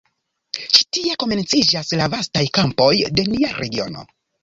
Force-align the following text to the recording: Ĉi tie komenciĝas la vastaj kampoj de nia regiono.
Ĉi 0.77 0.81
tie 0.97 1.17
komenciĝas 1.25 1.93
la 2.01 2.09
vastaj 2.17 2.45
kampoj 2.61 2.91
de 3.21 3.31
nia 3.33 3.57
regiono. 3.63 4.13